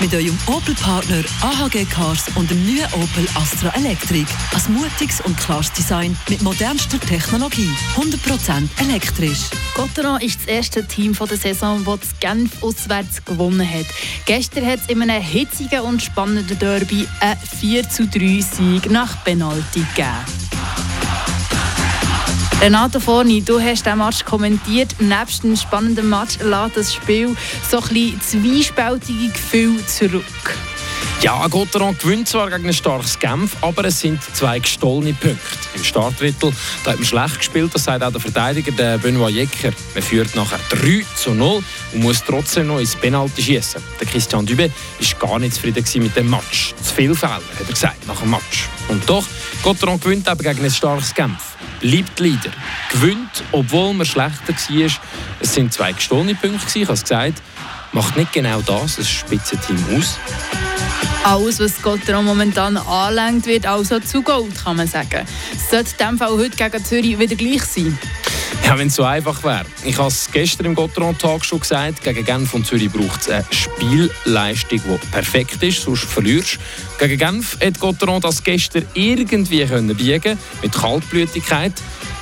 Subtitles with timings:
[0.00, 4.26] Mit eurem Opel-Partner AHG Cars und dem neuen Opel Astra Electric.
[4.54, 7.70] Ein mutiges und klares Design mit modernster Technologie.
[7.96, 9.44] 100% elektrisch.
[9.74, 13.86] Gotteron ist das erste Team der Saison, das das Genf auswärts gewonnen hat.
[14.26, 19.84] Gestern hat es in einem hitzigen und spannenden Derby einen 4 3 Sieg nach Penalty
[19.94, 20.35] gegeben.
[22.60, 24.98] Renato Forni, du hast den Match kommentiert.
[24.98, 27.36] Nebst dem spannenden Match lässt das Spiel
[27.68, 30.24] so ein bisschen zwiespältige Gefühle zurück.
[31.20, 35.38] Ja, Gotteron gewinnt zwar gegen ein starkes Genf, aber es sind zwei gestohlene Punkte.
[35.74, 36.52] Im Startdrittel
[36.82, 39.72] da hat man schlecht gespielt, das sagt auch der Verteidiger der Benoit Jecker.
[39.94, 43.82] Man führt nachher 3 zu 0 und muss trotzdem noch ins Penalty schießen.
[44.00, 46.74] Der Christian Dübe war gar nicht zufrieden mit dem Match.
[46.82, 48.68] Zu viele Fehler, hat er gesagt, nach dem Match.
[48.88, 49.24] Und doch,
[49.62, 51.45] Gotteron gewinnt eben gegen ein starkes Genf
[51.80, 52.50] bleibt Leader.
[52.90, 54.90] Gewinnt, obwohl man schlechter war.
[55.40, 57.42] Es sind zwei gestohlene Punkte, ich habe es gesagt.
[57.92, 60.18] Macht nicht genau das, ein Spitzenteam aus.
[61.24, 65.26] Alles, was Gotteron momentan anlenkt, wird also zu Gold, kann man sagen.
[65.70, 67.98] Sollte in Fall heute gegen Zürich wieder gleich sein?
[68.64, 69.64] Ja, wenn es so einfach wäre.
[69.84, 73.44] Ich habe es gestern im Gotteron-Tag schon gesagt, gegen Genf und Zürich braucht es eine
[73.50, 76.58] Spielleistung, die perfekt ist, sonst verlierst
[76.98, 81.72] Gegen Genf hat Gotteron das gestern irgendwie können biegen mit Kaltblütigkeit.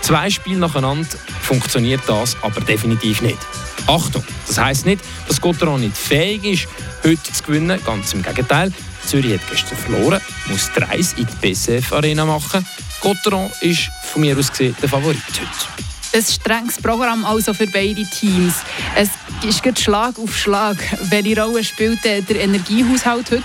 [0.00, 1.08] Zwei Spiele nacheinander
[1.42, 3.38] funktioniert das aber definitiv nicht.
[3.86, 6.68] Achtung, das heisst nicht, dass Gotteron nicht fähig ist,
[7.04, 7.80] heute zu gewinnen.
[7.84, 8.72] Ganz im Gegenteil.
[9.06, 12.66] Zürich hat gestern verloren, muss Reise in die BCF Arena machen.
[13.00, 15.81] Gotteron ist von mir aus gesehen der Favorit heute.
[16.14, 18.56] Ein strenges Programm also für beide Teams.
[18.94, 19.08] Es
[19.48, 20.76] ist Schlag auf Schlag.
[21.08, 23.42] Welche Rolle spielt der Energiehaushalt heute?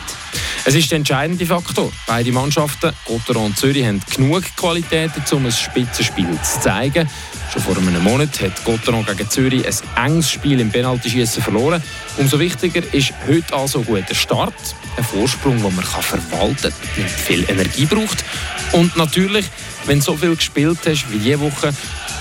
[0.66, 1.90] Es ist der entscheidende Faktor.
[2.08, 7.09] Beide Mannschaften, Gotteron und Zürich, haben genug Qualitäten, um ein Spitzenspiel zu zeigen.
[7.54, 11.81] Schon vor einem Monat hat Gotteron gegen Zürich ein enges Spiel im Penaltyschießen verloren.
[12.18, 14.54] Umso wichtiger ist heute also ein guter Start.
[14.98, 18.25] Ein Vorsprung, den man verwalten kann, nicht viel Energie braucht.
[18.74, 19.46] Und natürlich,
[19.86, 21.72] wenn du so viel gespielt hast wie diese Woche,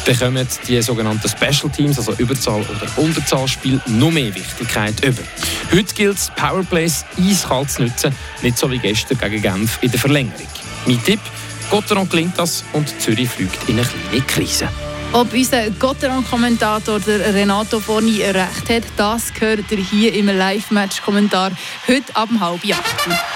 [0.06, 5.22] bekommen die sogenannten Special Teams, also Überzahl- oder Unterzahlspiel, noch mehr Wichtigkeit über.
[5.72, 9.98] Heute gilt es, Powerplays eiskalt zu nutzen, nicht so wie gestern gegen Genf in der
[9.98, 10.46] Verlängerung.
[10.86, 11.20] Mein Tipp,
[11.70, 14.68] Gotteron gelingt das und Zürich fliegt in eine kleine Krise.
[15.12, 21.50] Ob unser Gotteron-Kommentator Renato Forni recht hat, das gehört ihr hier im Live-Match-Kommentar
[21.88, 23.35] heute ab halb acht.